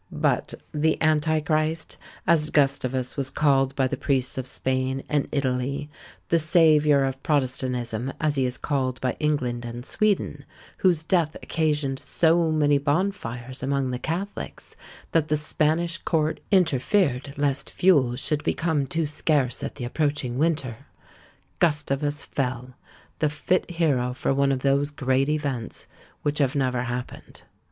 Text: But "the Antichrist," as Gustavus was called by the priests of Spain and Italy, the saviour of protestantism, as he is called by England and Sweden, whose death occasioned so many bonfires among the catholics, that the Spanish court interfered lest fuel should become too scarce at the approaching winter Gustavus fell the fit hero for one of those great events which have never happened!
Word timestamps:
But 0.11 0.55
"the 0.73 0.99
Antichrist," 0.99 1.95
as 2.25 2.49
Gustavus 2.49 3.15
was 3.15 3.29
called 3.29 3.75
by 3.75 3.85
the 3.85 3.95
priests 3.95 4.39
of 4.39 4.47
Spain 4.47 5.03
and 5.07 5.27
Italy, 5.31 5.91
the 6.29 6.39
saviour 6.39 7.03
of 7.03 7.21
protestantism, 7.21 8.11
as 8.19 8.33
he 8.33 8.47
is 8.47 8.57
called 8.57 8.99
by 8.99 9.15
England 9.19 9.63
and 9.63 9.85
Sweden, 9.85 10.43
whose 10.77 11.03
death 11.03 11.35
occasioned 11.43 11.99
so 11.99 12.51
many 12.51 12.79
bonfires 12.79 13.61
among 13.61 13.91
the 13.91 13.99
catholics, 13.99 14.75
that 15.11 15.27
the 15.27 15.37
Spanish 15.37 15.99
court 15.99 16.39
interfered 16.49 17.35
lest 17.37 17.69
fuel 17.69 18.15
should 18.15 18.43
become 18.43 18.87
too 18.87 19.05
scarce 19.05 19.61
at 19.61 19.75
the 19.75 19.85
approaching 19.85 20.39
winter 20.39 20.87
Gustavus 21.59 22.23
fell 22.25 22.73
the 23.19 23.29
fit 23.29 23.69
hero 23.69 24.15
for 24.15 24.33
one 24.33 24.51
of 24.51 24.61
those 24.61 24.89
great 24.89 25.29
events 25.29 25.85
which 26.23 26.39
have 26.39 26.55
never 26.55 26.81
happened! 26.85 27.43